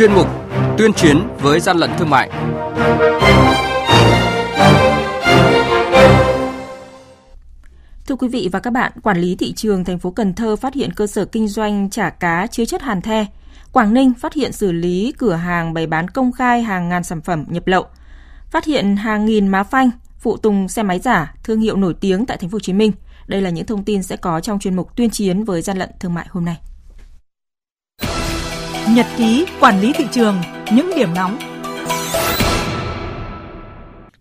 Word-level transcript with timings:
chuyên 0.00 0.12
mục 0.12 0.26
Tuyên 0.78 0.92
chiến 0.92 1.28
với 1.38 1.60
gian 1.60 1.76
lận 1.76 1.90
thương 1.98 2.10
mại. 2.10 2.30
Thưa 8.06 8.16
quý 8.16 8.28
vị 8.28 8.48
và 8.52 8.60
các 8.60 8.70
bạn, 8.70 8.92
quản 9.02 9.20
lý 9.20 9.36
thị 9.36 9.52
trường 9.52 9.84
thành 9.84 9.98
phố 9.98 10.10
Cần 10.10 10.34
Thơ 10.34 10.56
phát 10.56 10.74
hiện 10.74 10.92
cơ 10.92 11.06
sở 11.06 11.24
kinh 11.24 11.48
doanh 11.48 11.90
chả 11.90 12.10
cá 12.10 12.46
chứa 12.46 12.64
chất 12.64 12.82
hàn 12.82 13.00
the. 13.02 13.26
Quảng 13.72 13.94
Ninh 13.94 14.12
phát 14.14 14.34
hiện 14.34 14.52
xử 14.52 14.72
lý 14.72 15.12
cửa 15.18 15.34
hàng 15.34 15.74
bày 15.74 15.86
bán 15.86 16.08
công 16.08 16.32
khai 16.32 16.62
hàng 16.62 16.88
ngàn 16.88 17.04
sản 17.04 17.20
phẩm 17.20 17.44
nhập 17.48 17.66
lậu. 17.66 17.84
Phát 18.50 18.64
hiện 18.64 18.96
hàng 18.96 19.26
nghìn 19.26 19.48
má 19.48 19.62
phanh, 19.62 19.90
phụ 20.18 20.36
tùng 20.36 20.68
xe 20.68 20.82
máy 20.82 20.98
giả, 20.98 21.34
thương 21.42 21.60
hiệu 21.60 21.76
nổi 21.76 21.94
tiếng 22.00 22.26
tại 22.26 22.36
thành 22.36 22.50
phố 22.50 22.54
Hồ 22.54 22.60
Chí 22.60 22.72
Minh. 22.72 22.92
Đây 23.26 23.40
là 23.40 23.50
những 23.50 23.66
thông 23.66 23.84
tin 23.84 24.02
sẽ 24.02 24.16
có 24.16 24.40
trong 24.40 24.58
chuyên 24.58 24.76
mục 24.76 24.96
tuyên 24.96 25.10
chiến 25.10 25.44
với 25.44 25.62
gian 25.62 25.78
lận 25.78 25.90
thương 26.00 26.14
mại 26.14 26.26
hôm 26.30 26.44
nay. 26.44 26.56
Nhật 28.94 29.06
ký 29.16 29.46
quản 29.60 29.80
lý 29.80 29.92
thị 29.92 30.04
trường, 30.12 30.40
những 30.72 30.90
điểm 30.96 31.14
nóng. 31.14 31.38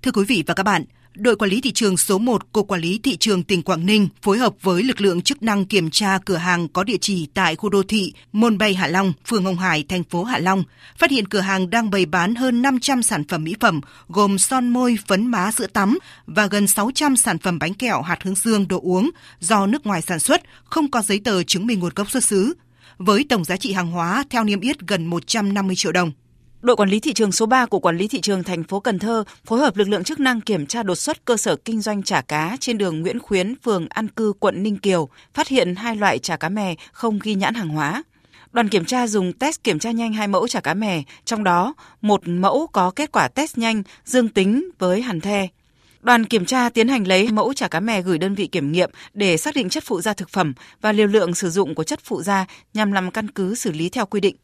Thưa 0.01 0.11
quý 0.11 0.23
vị 0.27 0.43
và 0.47 0.53
các 0.53 0.63
bạn, 0.63 0.83
đội 1.13 1.35
quản 1.35 1.51
lý 1.51 1.61
thị 1.61 1.71
trường 1.71 1.97
số 1.97 2.17
1 2.17 2.51
Cục 2.51 2.67
Quản 2.67 2.81
lý 2.81 2.99
Thị 3.03 3.17
trường 3.17 3.43
tỉnh 3.43 3.61
Quảng 3.61 3.85
Ninh 3.85 4.07
phối 4.21 4.37
hợp 4.37 4.53
với 4.61 4.83
lực 4.83 5.01
lượng 5.01 5.21
chức 5.21 5.43
năng 5.43 5.65
kiểm 5.65 5.89
tra 5.89 6.17
cửa 6.25 6.37
hàng 6.37 6.67
có 6.67 6.83
địa 6.83 6.97
chỉ 7.01 7.27
tại 7.33 7.55
khu 7.55 7.69
đô 7.69 7.83
thị 7.83 8.13
Môn 8.31 8.57
Bay 8.57 8.73
Hạ 8.73 8.87
Long, 8.87 9.13
phường 9.27 9.45
Hồng 9.45 9.57
Hải, 9.57 9.85
thành 9.89 10.03
phố 10.03 10.23
Hạ 10.23 10.39
Long, 10.39 10.63
phát 10.97 11.11
hiện 11.11 11.27
cửa 11.27 11.39
hàng 11.39 11.69
đang 11.69 11.89
bày 11.89 12.05
bán 12.05 12.35
hơn 12.35 12.61
500 12.61 13.03
sản 13.03 13.23
phẩm 13.27 13.43
mỹ 13.43 13.55
phẩm 13.59 13.81
gồm 14.07 14.37
son 14.37 14.69
môi, 14.69 14.97
phấn 15.07 15.27
má 15.27 15.51
sữa 15.51 15.67
tắm 15.67 15.97
và 16.25 16.47
gần 16.47 16.67
600 16.67 17.15
sản 17.15 17.37
phẩm 17.37 17.59
bánh 17.59 17.73
kẹo 17.73 18.01
hạt 18.01 18.23
hướng 18.23 18.35
dương 18.35 18.67
đồ 18.67 18.79
uống 18.83 19.09
do 19.39 19.67
nước 19.67 19.85
ngoài 19.85 20.01
sản 20.01 20.19
xuất, 20.19 20.41
không 20.63 20.91
có 20.91 21.01
giấy 21.01 21.21
tờ 21.23 21.43
chứng 21.43 21.67
minh 21.67 21.79
nguồn 21.79 21.93
gốc 21.95 22.11
xuất 22.11 22.23
xứ 22.23 22.53
với 22.97 23.25
tổng 23.29 23.43
giá 23.43 23.57
trị 23.57 23.73
hàng 23.73 23.91
hóa 23.91 24.23
theo 24.29 24.43
niêm 24.43 24.59
yết 24.59 24.79
gần 24.79 25.05
150 25.05 25.75
triệu 25.75 25.91
đồng. 25.91 26.11
Đội 26.61 26.75
quản 26.75 26.89
lý 26.89 26.99
thị 26.99 27.13
trường 27.13 27.31
số 27.31 27.45
3 27.45 27.65
của 27.65 27.79
quản 27.79 27.97
lý 27.97 28.07
thị 28.07 28.21
trường 28.21 28.43
thành 28.43 28.63
phố 28.63 28.79
Cần 28.79 28.99
Thơ 28.99 29.23
phối 29.45 29.59
hợp 29.59 29.77
lực 29.77 29.89
lượng 29.89 30.03
chức 30.03 30.19
năng 30.19 30.41
kiểm 30.41 30.65
tra 30.65 30.83
đột 30.83 30.95
xuất 30.95 31.25
cơ 31.25 31.37
sở 31.37 31.55
kinh 31.55 31.81
doanh 31.81 32.03
chả 32.03 32.21
cá 32.21 32.57
trên 32.59 32.77
đường 32.77 33.01
Nguyễn 33.01 33.19
Khuyến, 33.19 33.55
phường 33.63 33.87
An 33.89 34.07
Cư, 34.07 34.33
quận 34.39 34.63
Ninh 34.63 34.77
Kiều, 34.77 35.09
phát 35.33 35.47
hiện 35.47 35.75
hai 35.75 35.95
loại 35.95 36.19
chả 36.19 36.37
cá 36.37 36.49
mè 36.49 36.75
không 36.91 37.19
ghi 37.23 37.35
nhãn 37.35 37.53
hàng 37.53 37.69
hóa. 37.69 38.03
Đoàn 38.51 38.69
kiểm 38.69 38.85
tra 38.85 39.07
dùng 39.07 39.33
test 39.33 39.63
kiểm 39.63 39.79
tra 39.79 39.91
nhanh 39.91 40.13
hai 40.13 40.27
mẫu 40.27 40.47
chả 40.47 40.61
cá 40.61 40.73
mè, 40.73 41.03
trong 41.25 41.43
đó 41.43 41.73
một 42.01 42.21
mẫu 42.25 42.67
có 42.67 42.91
kết 42.91 43.11
quả 43.11 43.27
test 43.27 43.57
nhanh 43.57 43.83
dương 44.05 44.29
tính 44.29 44.69
với 44.79 45.01
hàn 45.01 45.21
the. 45.21 45.47
Đoàn 46.01 46.25
kiểm 46.25 46.45
tra 46.45 46.69
tiến 46.69 46.87
hành 46.87 47.07
lấy 47.07 47.31
mẫu 47.31 47.53
chả 47.53 47.67
cá 47.67 47.79
mè 47.79 48.01
gửi 48.01 48.17
đơn 48.17 48.35
vị 48.35 48.47
kiểm 48.47 48.71
nghiệm 48.71 48.89
để 49.13 49.37
xác 49.37 49.55
định 49.55 49.69
chất 49.69 49.83
phụ 49.85 50.01
gia 50.01 50.13
thực 50.13 50.29
phẩm 50.29 50.53
và 50.81 50.91
liều 50.91 51.07
lượng 51.07 51.35
sử 51.35 51.49
dụng 51.49 51.75
của 51.75 51.83
chất 51.83 51.99
phụ 52.03 52.21
gia 52.21 52.45
nhằm 52.73 52.91
làm 52.91 53.11
căn 53.11 53.31
cứ 53.31 53.55
xử 53.55 53.71
lý 53.71 53.89
theo 53.89 54.05
quy 54.05 54.19
định. 54.19 54.35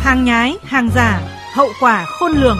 Hàng 0.00 0.24
nhái, 0.24 0.54
hàng 0.62 0.90
giả, 0.94 1.20
hậu 1.54 1.68
quả 1.80 2.04
khôn 2.04 2.32
lường. 2.32 2.58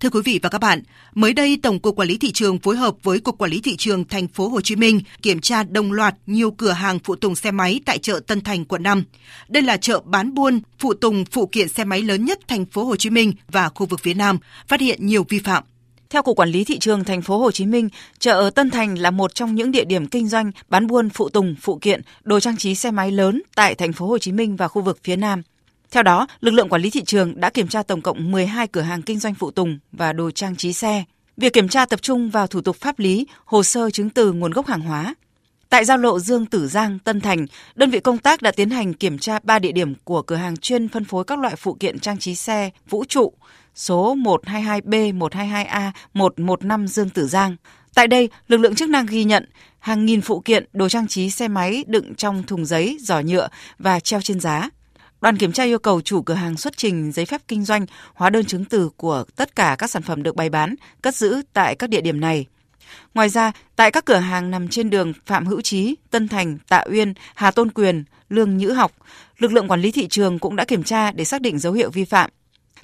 Thưa 0.00 0.10
quý 0.10 0.20
vị 0.24 0.40
và 0.42 0.48
các 0.48 0.58
bạn, 0.58 0.82
mới 1.14 1.32
đây 1.32 1.58
Tổng 1.62 1.78
cục 1.78 1.96
Quản 1.96 2.08
lý 2.08 2.18
thị 2.18 2.32
trường 2.32 2.58
phối 2.58 2.76
hợp 2.76 2.94
với 3.02 3.20
Cục 3.20 3.38
Quản 3.38 3.50
lý 3.50 3.60
thị 3.60 3.76
trường 3.76 4.04
thành 4.04 4.28
phố 4.28 4.48
Hồ 4.48 4.60
Chí 4.60 4.76
Minh 4.76 5.00
kiểm 5.22 5.40
tra 5.40 5.62
đồng 5.62 5.92
loạt 5.92 6.14
nhiều 6.26 6.50
cửa 6.50 6.70
hàng 6.70 6.98
phụ 7.04 7.16
tùng 7.16 7.34
xe 7.34 7.50
máy 7.50 7.80
tại 7.86 7.98
chợ 7.98 8.20
Tân 8.26 8.40
Thành 8.40 8.64
quận 8.64 8.82
5. 8.82 9.04
Đây 9.48 9.62
là 9.62 9.76
chợ 9.76 10.00
bán 10.04 10.34
buôn 10.34 10.60
phụ 10.78 10.94
tùng 10.94 11.24
phụ 11.24 11.46
kiện 11.46 11.68
xe 11.68 11.84
máy 11.84 12.02
lớn 12.02 12.24
nhất 12.24 12.38
thành 12.48 12.64
phố 12.66 12.84
Hồ 12.84 12.96
Chí 12.96 13.10
Minh 13.10 13.32
và 13.48 13.68
khu 13.68 13.86
vực 13.86 14.00
phía 14.02 14.14
Nam, 14.14 14.38
phát 14.68 14.80
hiện 14.80 15.06
nhiều 15.06 15.24
vi 15.28 15.38
phạm. 15.38 15.64
Theo 16.10 16.22
Cục 16.22 16.36
Quản 16.36 16.48
lý 16.48 16.64
thị 16.64 16.78
trường 16.78 17.04
thành 17.04 17.22
phố 17.22 17.38
Hồ 17.38 17.50
Chí 17.50 17.66
Minh, 17.66 17.88
chợ 18.18 18.50
Tân 18.54 18.70
Thành 18.70 18.98
là 18.98 19.10
một 19.10 19.34
trong 19.34 19.54
những 19.54 19.70
địa 19.70 19.84
điểm 19.84 20.06
kinh 20.06 20.28
doanh 20.28 20.50
bán 20.68 20.86
buôn 20.86 21.10
phụ 21.10 21.28
tùng, 21.28 21.54
phụ 21.60 21.78
kiện, 21.78 22.00
đồ 22.22 22.40
trang 22.40 22.56
trí 22.56 22.74
xe 22.74 22.90
máy 22.90 23.10
lớn 23.10 23.42
tại 23.54 23.74
thành 23.74 23.92
phố 23.92 24.06
Hồ 24.06 24.18
Chí 24.18 24.32
Minh 24.32 24.56
và 24.56 24.68
khu 24.68 24.82
vực 24.82 24.98
phía 25.04 25.16
Nam. 25.16 25.42
Theo 25.96 26.02
đó, 26.02 26.26
lực 26.40 26.50
lượng 26.50 26.68
quản 26.68 26.82
lý 26.82 26.90
thị 26.90 27.02
trường 27.04 27.40
đã 27.40 27.50
kiểm 27.50 27.68
tra 27.68 27.82
tổng 27.82 28.00
cộng 28.00 28.32
12 28.32 28.66
cửa 28.68 28.80
hàng 28.80 29.02
kinh 29.02 29.18
doanh 29.18 29.34
phụ 29.34 29.50
tùng 29.50 29.78
và 29.92 30.12
đồ 30.12 30.30
trang 30.30 30.56
trí 30.56 30.72
xe. 30.72 31.04
Việc 31.36 31.52
kiểm 31.52 31.68
tra 31.68 31.86
tập 31.86 32.02
trung 32.02 32.30
vào 32.30 32.46
thủ 32.46 32.60
tục 32.60 32.76
pháp 32.76 32.98
lý, 32.98 33.26
hồ 33.44 33.62
sơ 33.62 33.90
chứng 33.90 34.10
từ 34.10 34.32
nguồn 34.32 34.52
gốc 34.52 34.66
hàng 34.66 34.80
hóa. 34.80 35.14
Tại 35.68 35.84
giao 35.84 35.98
lộ 35.98 36.18
Dương 36.18 36.46
Tử 36.46 36.68
Giang, 36.68 36.98
Tân 36.98 37.20
Thành, 37.20 37.46
đơn 37.74 37.90
vị 37.90 38.00
công 38.00 38.18
tác 38.18 38.42
đã 38.42 38.50
tiến 38.50 38.70
hành 38.70 38.94
kiểm 38.94 39.18
tra 39.18 39.38
3 39.42 39.58
địa 39.58 39.72
điểm 39.72 39.94
của 40.04 40.22
cửa 40.22 40.36
hàng 40.36 40.56
chuyên 40.56 40.88
phân 40.88 41.04
phối 41.04 41.24
các 41.24 41.38
loại 41.38 41.56
phụ 41.56 41.76
kiện 41.80 41.98
trang 41.98 42.18
trí 42.18 42.34
xe 42.34 42.70
Vũ 42.88 43.04
trụ, 43.08 43.32
số 43.74 44.16
122B, 44.16 45.18
122A, 45.18 45.90
115 46.14 46.86
Dương 46.86 47.10
Tử 47.10 47.26
Giang. 47.26 47.56
Tại 47.94 48.06
đây, 48.06 48.28
lực 48.48 48.56
lượng 48.56 48.74
chức 48.74 48.88
năng 48.88 49.06
ghi 49.06 49.24
nhận 49.24 49.48
hàng 49.78 50.06
nghìn 50.06 50.20
phụ 50.20 50.40
kiện 50.40 50.64
đồ 50.72 50.88
trang 50.88 51.08
trí 51.08 51.30
xe 51.30 51.48
máy 51.48 51.84
đựng 51.86 52.14
trong 52.14 52.42
thùng 52.42 52.64
giấy, 52.64 52.98
giỏ 53.00 53.20
nhựa 53.20 53.48
và 53.78 54.00
treo 54.00 54.20
trên 54.20 54.40
giá. 54.40 54.70
Đoàn 55.20 55.36
kiểm 55.36 55.52
tra 55.52 55.64
yêu 55.64 55.78
cầu 55.78 56.00
chủ 56.00 56.22
cửa 56.22 56.34
hàng 56.34 56.56
xuất 56.56 56.76
trình 56.76 57.12
giấy 57.12 57.26
phép 57.26 57.42
kinh 57.48 57.64
doanh, 57.64 57.86
hóa 58.14 58.30
đơn 58.30 58.44
chứng 58.44 58.64
từ 58.64 58.90
của 58.96 59.24
tất 59.36 59.56
cả 59.56 59.76
các 59.78 59.90
sản 59.90 60.02
phẩm 60.02 60.22
được 60.22 60.36
bày 60.36 60.50
bán, 60.50 60.74
cất 61.02 61.14
giữ 61.14 61.42
tại 61.52 61.74
các 61.74 61.90
địa 61.90 62.00
điểm 62.00 62.20
này. 62.20 62.46
Ngoài 63.14 63.28
ra, 63.28 63.52
tại 63.76 63.90
các 63.90 64.04
cửa 64.04 64.16
hàng 64.16 64.50
nằm 64.50 64.68
trên 64.68 64.90
đường 64.90 65.12
Phạm 65.26 65.46
Hữu 65.46 65.60
Trí, 65.60 65.96
Tân 66.10 66.28
Thành, 66.28 66.58
Tạ 66.68 66.84
Uyên, 66.90 67.14
Hà 67.34 67.50
Tôn 67.50 67.70
Quyền, 67.70 68.04
Lương 68.28 68.56
Nhữ 68.56 68.70
Học, 68.70 68.92
lực 69.38 69.52
lượng 69.52 69.68
quản 69.68 69.80
lý 69.80 69.90
thị 69.90 70.08
trường 70.08 70.38
cũng 70.38 70.56
đã 70.56 70.64
kiểm 70.64 70.82
tra 70.82 71.12
để 71.12 71.24
xác 71.24 71.40
định 71.40 71.58
dấu 71.58 71.72
hiệu 71.72 71.90
vi 71.90 72.04
phạm. 72.04 72.30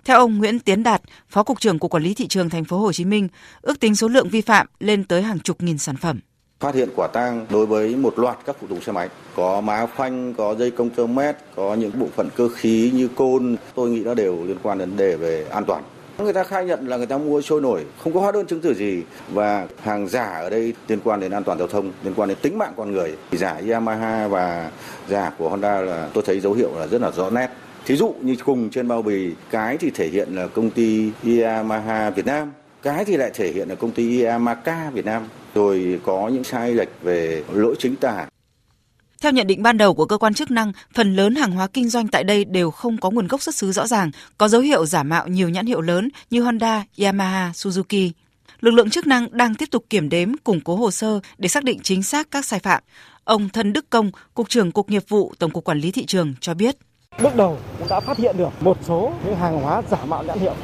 Theo 0.04 0.18
ông 0.18 0.38
Nguyễn 0.38 0.58
Tiến 0.58 0.82
Đạt, 0.82 1.02
Phó 1.28 1.42
cục 1.42 1.60
trưởng 1.60 1.78
Cục 1.78 1.90
Quản 1.90 2.02
lý 2.02 2.14
thị 2.14 2.28
trường 2.28 2.50
thành 2.50 2.64
phố 2.64 2.78
Hồ 2.78 2.92
Chí 2.92 3.04
Minh, 3.04 3.28
ước 3.60 3.80
tính 3.80 3.94
số 3.94 4.08
lượng 4.08 4.28
vi 4.28 4.40
phạm 4.40 4.66
lên 4.80 5.04
tới 5.04 5.22
hàng 5.22 5.40
chục 5.40 5.62
nghìn 5.62 5.78
sản 5.78 5.96
phẩm 5.96 6.20
phát 6.62 6.74
hiện 6.74 6.88
quả 6.96 7.06
tang 7.06 7.46
đối 7.50 7.66
với 7.66 7.96
một 7.96 8.18
loạt 8.18 8.38
các 8.46 8.56
phụ 8.60 8.66
tùng 8.66 8.80
xe 8.80 8.92
máy. 8.92 9.08
Có 9.36 9.60
má 9.60 9.86
phanh, 9.86 10.34
có 10.34 10.54
dây 10.54 10.70
công 10.70 10.90
tơ 10.90 11.06
mét, 11.06 11.36
có 11.56 11.74
những 11.74 11.90
bộ 11.98 12.06
phận 12.16 12.28
cơ 12.36 12.48
khí 12.48 12.92
như 12.94 13.08
côn. 13.08 13.56
Tôi 13.74 13.90
nghĩ 13.90 14.02
nó 14.04 14.14
đều 14.14 14.38
liên 14.44 14.56
quan 14.62 14.78
đến 14.78 14.88
vấn 14.88 14.98
đề 14.98 15.16
về 15.16 15.46
an 15.50 15.64
toàn. 15.64 15.82
Người 16.18 16.32
ta 16.32 16.44
khai 16.44 16.64
nhận 16.64 16.88
là 16.88 16.96
người 16.96 17.06
ta 17.06 17.18
mua 17.18 17.42
trôi 17.42 17.60
nổi, 17.60 17.84
không 18.04 18.14
có 18.14 18.20
hóa 18.20 18.32
đơn 18.32 18.46
chứng 18.46 18.60
từ 18.60 18.74
gì. 18.74 19.02
Và 19.32 19.66
hàng 19.82 20.08
giả 20.08 20.24
ở 20.24 20.50
đây 20.50 20.74
liên 20.88 20.98
quan 21.04 21.20
đến 21.20 21.32
an 21.32 21.44
toàn 21.44 21.58
giao 21.58 21.68
thông, 21.68 21.92
liên 22.04 22.14
quan 22.16 22.28
đến 22.28 22.38
tính 22.42 22.58
mạng 22.58 22.72
con 22.76 22.92
người. 22.92 23.16
Giả 23.32 23.60
Yamaha 23.70 24.28
và 24.28 24.70
giả 25.08 25.32
của 25.38 25.48
Honda 25.48 25.80
là 25.80 26.08
tôi 26.14 26.24
thấy 26.26 26.40
dấu 26.40 26.52
hiệu 26.52 26.70
là 26.78 26.86
rất 26.86 27.00
là 27.00 27.10
rõ 27.10 27.30
nét. 27.30 27.48
Thí 27.86 27.96
dụ 27.96 28.14
như 28.20 28.36
cùng 28.44 28.70
trên 28.70 28.88
bao 28.88 29.02
bì, 29.02 29.30
cái 29.50 29.76
thì 29.76 29.90
thể 29.90 30.08
hiện 30.08 30.36
là 30.36 30.46
công 30.46 30.70
ty 30.70 31.10
Yamaha 31.42 32.10
Việt 32.10 32.26
Nam, 32.26 32.52
cái 32.82 33.04
thì 33.04 33.16
lại 33.16 33.30
thể 33.34 33.52
hiện 33.52 33.68
là 33.68 33.74
công 33.74 33.90
ty 33.90 34.22
Yamaha 34.22 34.90
Việt 34.90 35.04
Nam 35.04 35.22
rồi 35.54 36.00
có 36.04 36.28
những 36.28 36.44
sai 36.44 36.74
lệch 36.74 36.88
về 37.02 37.44
lỗi 37.52 37.74
chính 37.78 37.96
tả. 37.96 38.26
Theo 39.22 39.32
nhận 39.32 39.46
định 39.46 39.62
ban 39.62 39.78
đầu 39.78 39.94
của 39.94 40.06
cơ 40.06 40.18
quan 40.18 40.34
chức 40.34 40.50
năng, 40.50 40.72
phần 40.94 41.16
lớn 41.16 41.34
hàng 41.34 41.52
hóa 41.52 41.66
kinh 41.66 41.88
doanh 41.88 42.08
tại 42.08 42.24
đây 42.24 42.44
đều 42.44 42.70
không 42.70 42.96
có 42.96 43.10
nguồn 43.10 43.26
gốc 43.26 43.42
xuất 43.42 43.54
xứ 43.54 43.72
rõ 43.72 43.86
ràng, 43.86 44.10
có 44.38 44.48
dấu 44.48 44.60
hiệu 44.60 44.86
giả 44.86 45.02
mạo 45.02 45.28
nhiều 45.28 45.48
nhãn 45.48 45.66
hiệu 45.66 45.80
lớn 45.80 46.08
như 46.30 46.42
Honda, 46.42 46.84
Yamaha, 46.98 47.50
Suzuki. 47.54 48.10
Lực 48.60 48.70
lượng 48.70 48.90
chức 48.90 49.06
năng 49.06 49.36
đang 49.36 49.54
tiếp 49.54 49.66
tục 49.70 49.84
kiểm 49.90 50.08
đếm, 50.08 50.36
củng 50.44 50.60
cố 50.60 50.76
hồ 50.76 50.90
sơ 50.90 51.20
để 51.38 51.48
xác 51.48 51.64
định 51.64 51.80
chính 51.82 52.02
xác 52.02 52.30
các 52.30 52.44
sai 52.44 52.60
phạm. 52.60 52.82
Ông 53.24 53.48
Thân 53.48 53.72
Đức 53.72 53.90
Công, 53.90 54.10
Cục 54.34 54.48
trưởng 54.48 54.72
Cục 54.72 54.90
Nghiệp 54.90 55.04
vụ 55.08 55.32
Tổng 55.38 55.50
cục 55.50 55.64
Quản 55.64 55.78
lý 55.78 55.90
Thị 55.90 56.06
trường 56.06 56.34
cho 56.40 56.54
biết. 56.54 56.76
Bước 57.22 57.36
đầu 57.36 57.58
cũng 57.78 57.88
đã 57.88 58.00
phát 58.00 58.18
hiện 58.18 58.36
được 58.36 58.50
một 58.60 58.78
số 58.86 59.12
những 59.24 59.36
hàng 59.36 59.60
hóa 59.60 59.82
giả 59.90 60.04
mạo 60.04 60.24
nhãn 60.24 60.38
hiệu 60.38 60.54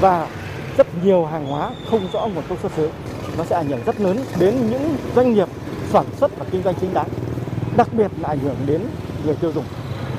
và 0.00 0.28
rất 0.76 1.04
nhiều 1.04 1.26
hàng 1.26 1.46
hóa 1.46 1.70
không 1.90 2.08
rõ 2.12 2.26
nguồn 2.26 2.44
gốc 2.48 2.58
xuất 2.62 2.72
xứ 2.76 2.90
nó 3.38 3.44
sẽ 3.44 3.56
ảnh 3.56 3.68
hưởng 3.68 3.80
rất 3.86 4.00
lớn 4.00 4.18
đến 4.38 4.70
những 4.70 4.96
doanh 5.16 5.34
nghiệp 5.34 5.48
sản 5.92 6.04
xuất 6.20 6.38
và 6.38 6.46
kinh 6.50 6.62
doanh 6.62 6.74
chính 6.80 6.94
đáng 6.94 7.08
đặc 7.76 7.88
biệt 7.92 8.10
là 8.20 8.28
ảnh 8.28 8.38
hưởng 8.38 8.56
đến 8.66 8.80
người 9.24 9.34
tiêu 9.34 9.52
dùng 9.52 9.64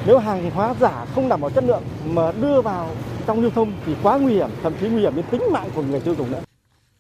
nếu 0.06 0.18
hàng 0.18 0.52
hóa 0.52 0.76
giả 0.80 1.06
không 1.16 1.30
đảm 1.30 1.42
bảo 1.42 1.50
chất 1.50 1.64
lượng 1.64 1.84
mà 2.06 2.32
đưa 2.32 2.62
vào 2.62 2.90
trong 3.28 3.42
lưu 3.42 3.52
thông 3.56 3.72
thì 3.86 3.94
quá 4.04 4.18
nguy 4.18 4.34
hiểm 4.34 4.50
thậm 4.64 4.74
chí 4.82 4.88
nguy 4.88 5.02
hiểm 5.02 5.16
đến 5.16 5.26
tính 5.32 5.42
mạng 5.52 5.70
của 5.76 5.82
người 5.82 6.00
tiêu 6.00 6.16
dùng 6.18 6.32
nữa 6.32 6.42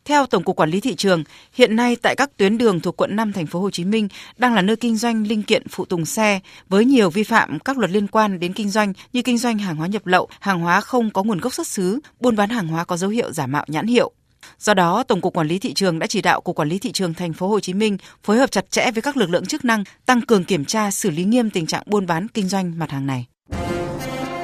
theo 0.08 0.26
Tổng 0.26 0.44
cục 0.44 0.56
Quản 0.56 0.70
lý 0.70 0.82
thị 0.82 0.96
trường, 0.96 1.24
hiện 1.54 1.76
nay 1.76 1.96
tại 2.02 2.16
các 2.16 2.38
tuyến 2.38 2.58
đường 2.58 2.80
thuộc 2.80 2.98
quận 2.98 3.16
5 3.16 3.34
thành 3.34 3.46
phố 3.46 3.60
Hồ 3.60 3.70
Chí 3.72 3.86
Minh 3.86 4.08
đang 4.38 4.54
là 4.54 4.62
nơi 4.62 4.76
kinh 4.76 4.96
doanh 4.96 5.28
linh 5.28 5.44
kiện 5.44 5.68
phụ 5.68 5.86
tùng 5.86 6.06
xe 6.06 6.40
với 6.70 6.86
nhiều 6.86 7.10
vi 7.10 7.24
phạm 7.24 7.60
các 7.60 7.78
luật 7.78 7.92
liên 7.92 8.08
quan 8.08 8.40
đến 8.40 8.54
kinh 8.54 8.70
doanh 8.70 8.94
như 9.14 9.22
kinh 9.22 9.38
doanh 9.38 9.58
hàng 9.58 9.76
hóa 9.76 9.88
nhập 9.88 10.08
lậu, 10.08 10.28
hàng 10.40 10.60
hóa 10.60 10.82
không 10.82 11.10
có 11.10 11.24
nguồn 11.24 11.40
gốc 11.40 11.54
xuất 11.54 11.68
xứ, 11.68 12.00
buôn 12.20 12.36
bán 12.36 12.50
hàng 12.50 12.68
hóa 12.68 12.86
có 12.86 12.98
dấu 12.98 13.10
hiệu 13.10 13.32
giả 13.32 13.48
mạo 13.48 13.66
nhãn 13.68 13.88
hiệu. 13.88 14.12
Do 14.60 14.74
đó, 14.74 15.04
Tổng 15.04 15.22
cục 15.22 15.34
Quản 15.34 15.48
lý 15.48 15.60
thị 15.60 15.74
trường 15.74 16.00
đã 16.00 16.08
chỉ 16.08 16.22
đạo 16.22 16.42
Cục 16.42 16.56
Quản 16.56 16.70
lý 16.70 16.80
thị 16.80 16.92
trường 16.92 17.14
thành 17.14 17.34
phố 17.34 17.48
Hồ 17.48 17.60
Chí 17.60 17.74
Minh 17.74 17.98
phối 18.24 18.38
hợp 18.38 18.52
chặt 18.52 18.72
chẽ 18.72 18.92
với 18.92 19.02
các 19.02 19.18
lực 19.18 19.30
lượng 19.30 19.46
chức 19.46 19.66
năng 19.66 19.84
tăng 20.06 20.22
cường 20.22 20.44
kiểm 20.44 20.66
tra 20.66 20.92
xử 20.92 21.10
lý 21.10 21.24
nghiêm 21.24 21.50
tình 21.50 21.66
trạng 21.66 21.84
buôn 21.86 22.08
bán 22.08 22.28
kinh 22.28 22.48
doanh 22.48 22.80
mặt 22.80 22.92
hàng 22.92 23.08
này. 23.08 23.26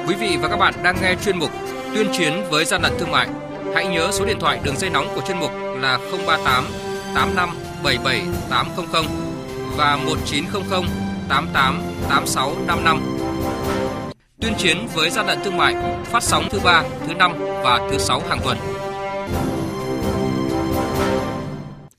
Quý 0.08 0.14
vị 0.14 0.36
và 0.42 0.48
các 0.48 0.56
bạn 0.56 0.74
đang 0.82 0.96
nghe 1.02 1.14
chuyên 1.24 1.38
mục 1.38 1.50
Tuyên 1.94 2.06
chiến 2.12 2.32
với 2.50 2.64
gian 2.64 2.82
lận 2.82 2.92
thương 2.98 3.10
mại. 3.10 3.28
Hãy 3.74 3.86
nhớ 3.86 4.10
số 4.12 4.24
điện 4.24 4.36
thoại 4.40 4.60
đường 4.64 4.76
dây 4.76 4.90
nóng 4.90 5.06
của 5.14 5.22
chuyên 5.26 5.38
mục 5.38 5.50
là 5.80 5.98
038 6.26 6.64
85 7.14 7.50
77 7.82 8.22
800 8.50 9.04
và 9.76 9.96
1900 9.96 10.82
88 11.28 11.82
86 12.08 12.56
55. 12.66 13.16
Tuyên 14.40 14.54
chiến 14.58 14.86
với 14.94 15.10
gian 15.10 15.26
lận 15.26 15.38
thương 15.44 15.56
mại 15.56 15.74
phát 16.04 16.22
sóng 16.22 16.48
thứ 16.50 16.60
ba, 16.64 16.82
thứ 17.06 17.14
năm 17.14 17.32
và 17.38 17.88
thứ 17.90 17.98
sáu 17.98 18.22
hàng 18.28 18.40
tuần 18.44 18.58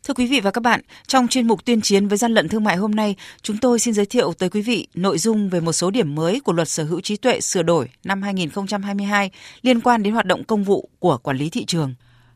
Thưa 0.08 0.14
quý 0.14 0.26
vị 0.26 0.40
và 0.40 0.52
các 0.52 0.62
bạn, 0.62 0.82
trong 1.08 1.28
chuyên 1.28 1.48
mục 1.48 1.66
tuyên 1.66 1.82
chiến 1.82 2.08
với 2.08 2.18
gian 2.18 2.34
lận 2.34 2.50
thương 2.50 2.64
mại 2.64 2.76
hôm 2.76 2.92
nay, 2.92 3.16
chúng 3.42 3.58
tôi 3.58 3.80
xin 3.80 3.94
giới 3.94 4.06
thiệu 4.06 4.34
tới 4.34 4.50
quý 4.50 4.62
vị 4.62 4.88
nội 4.96 5.18
dung 5.18 5.50
về 5.50 5.60
một 5.60 5.74
số 5.74 5.92
điểm 5.92 6.16
mới 6.16 6.40
của 6.40 6.54
luật 6.54 6.70
sở 6.70 6.84
hữu 6.84 7.02
trí 7.02 7.18
tuệ 7.18 7.42
sửa 7.42 7.64
đổi 7.64 7.90
năm 8.04 8.22
2022 8.22 9.32
liên 9.62 9.82
quan 9.82 10.04
đến 10.04 10.14
hoạt 10.14 10.26
động 10.26 10.44
công 10.44 10.64
vụ 10.64 10.90
của 11.00 11.18
quản 11.18 11.38
lý 11.38 11.50
thị 11.50 11.66
trường. 11.66 11.94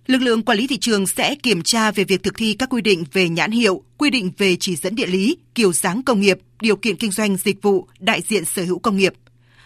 Lực 0.08 0.22
lượng 0.22 0.44
quản 0.44 0.58
lý 0.58 0.68
thị 0.68 0.78
trường 0.78 1.08
sẽ 1.08 1.36
kiểm 1.36 1.62
tra 1.62 1.92
về 1.92 2.04
việc 2.04 2.24
thực 2.24 2.38
thi 2.38 2.54
các 2.54 2.70
quy 2.70 2.82
định 2.82 3.04
về 3.14 3.30
nhãn 3.30 3.52
hiệu, 3.52 3.84
quy 3.98 4.10
định 4.10 4.32
về 4.38 4.56
chỉ 4.60 4.76
dẫn 4.76 4.96
địa 4.96 5.08
lý, 5.08 5.38
kiểu 5.56 5.74
dáng 5.74 6.04
công 6.04 6.22
nghiệp, 6.22 6.40
điều 6.62 6.76
kiện 6.76 6.96
kinh 6.96 7.12
doanh 7.12 7.38
dịch 7.38 7.62
vụ, 7.62 7.88
đại 8.00 8.22
diện 8.22 8.46
sở 8.46 8.64
hữu 8.64 8.80
công 8.80 8.98
nghiệp. 8.98 9.14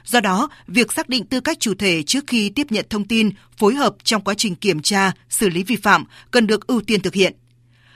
Do 0.06 0.19
đó, 0.19 0.49
việc 0.67 0.94
xác 0.94 1.09
định 1.09 1.25
tư 1.25 1.39
cách 1.39 1.59
chủ 1.59 1.73
thể 1.73 2.03
trước 2.03 2.23
khi 2.27 2.49
tiếp 2.49 2.67
nhận 2.69 2.85
thông 2.89 3.07
tin, 3.07 3.29
phối 3.57 3.75
hợp 3.75 3.95
trong 4.03 4.21
quá 4.21 4.33
trình 4.33 4.56
kiểm 4.56 4.81
tra, 4.81 5.11
xử 5.29 5.49
lý 5.49 5.63
vi 5.63 5.75
phạm 5.75 6.06
cần 6.31 6.47
được 6.47 6.67
ưu 6.67 6.81
tiên 6.81 7.01
thực 7.01 7.13
hiện 7.13 7.33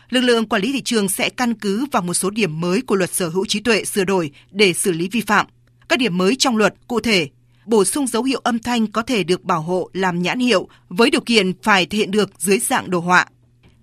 lực 0.10 0.22
lượng 0.22 0.46
quản 0.46 0.62
lý 0.62 0.74
thị 0.74 0.82
trường 0.82 1.10
sẽ 1.10 1.30
căn 1.30 1.54
cứ 1.54 1.86
vào 1.92 2.02
một 2.02 2.14
số 2.14 2.30
điểm 2.30 2.62
mới 2.62 2.82
của 2.82 2.96
luật 2.96 3.14
sở 3.14 3.30
hữu 3.30 3.46
trí 3.46 3.60
tuệ 3.60 3.86
sửa 3.86 4.04
đổi 4.04 4.32
để 4.52 4.74
xử 4.74 4.92
lý 4.92 5.10
vi 5.12 5.22
phạm. 5.22 5.46
Các 5.90 6.00
điểm 6.00 6.18
mới 6.18 6.36
trong 6.36 6.58
luật 6.58 6.74
cụ 6.88 7.00
thể, 7.00 7.30
bổ 7.66 7.86
sung 7.86 8.08
dấu 8.08 8.24
hiệu 8.24 8.42
âm 8.44 8.60
thanh 8.60 8.88
có 8.88 9.02
thể 9.02 9.24
được 9.24 9.44
bảo 9.44 9.62
hộ 9.62 9.90
làm 9.94 10.22
nhãn 10.22 10.40
hiệu 10.40 10.68
với 10.90 11.10
điều 11.10 11.22
kiện 11.22 11.52
phải 11.64 11.86
thể 11.86 11.98
hiện 11.98 12.12
được 12.12 12.32
dưới 12.38 12.60
dạng 12.60 12.90
đồ 12.90 13.00
họa. 13.00 13.26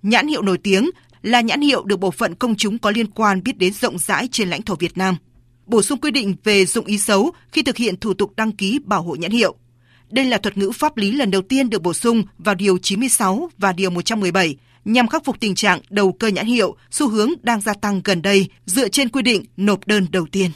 Nhãn 0.03 0.29
hiệu 0.29 0.43
nổi 0.43 0.59
tiếng 0.59 0.91
là 1.23 1.41
nhãn 1.41 1.61
hiệu 1.61 1.85
được 1.85 2.01
bộ 2.01 2.11
phận 2.11 2.35
công 2.35 2.57
chúng 2.57 2.79
có 2.79 2.91
liên 2.91 3.07
quan 3.07 3.43
biết 3.43 3.59
đến 3.59 3.73
rộng 3.73 3.99
rãi 3.99 4.29
trên 4.33 4.51
lãnh 4.51 4.63
thổ 4.63 4.77
Việt 4.77 4.99
Nam. 4.99 5.17
Bổ 5.67 5.83
sung 5.83 6.01
quy 6.01 6.11
định 6.11 6.35
về 6.45 6.67
dụng 6.67 6.87
ý 6.87 6.99
xấu 6.99 7.31
khi 7.53 7.63
thực 7.63 7.77
hiện 7.77 7.97
thủ 7.97 8.15
tục 8.15 8.33
đăng 8.37 8.53
ký 8.53 8.79
bảo 8.85 9.03
hộ 9.03 9.15
nhãn 9.15 9.31
hiệu. 9.31 9.57
Đây 10.11 10.25
là 10.25 10.39
thuật 10.39 10.57
ngữ 10.57 10.71
pháp 10.71 10.97
lý 10.97 11.13
lần 11.13 11.31
đầu 11.31 11.43
tiên 11.43 11.71
được 11.71 11.83
bổ 11.83 11.95
sung 11.95 12.25
vào 12.39 12.55
Điều 12.55 12.79
96 12.79 13.51
và 13.59 13.73
Điều 13.73 13.91
117 13.91 14.57
nhằm 14.85 15.09
khắc 15.09 15.25
phục 15.25 15.41
tình 15.41 15.55
trạng 15.55 15.81
đầu 15.91 16.13
cơ 16.13 16.29
nhãn 16.29 16.47
hiệu, 16.47 16.77
xu 16.91 17.09
hướng 17.09 17.31
đang 17.43 17.61
gia 17.61 17.75
tăng 17.75 18.01
gần 18.05 18.23
đây 18.23 18.49
dựa 18.67 18.89
trên 18.89 19.09
quy 19.09 19.23
định 19.23 19.45
nộp 19.57 19.87
đơn 19.87 20.07
đầu 20.11 20.27
tiên. 20.33 20.51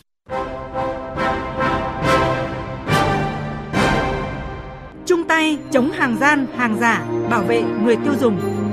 Chung 5.07 5.25
tay 5.29 5.59
chống 5.73 5.91
hàng 5.91 6.17
gian, 6.21 6.47
hàng 6.57 6.79
giả, 6.81 7.07
bảo 7.31 7.43
vệ 7.43 7.63
người 7.63 7.97
tiêu 7.97 8.15
dùng. 8.21 8.68